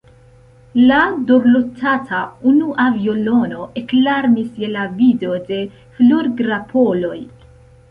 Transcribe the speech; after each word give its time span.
La 0.91 1.01
dorlotata 1.31 2.21
unua 2.53 2.87
violono 2.95 3.69
eklarmis 3.83 4.49
je 4.65 4.73
la 4.79 4.89
vido 4.97 5.37
de 5.53 5.63
florgrapoloj. 6.01 7.17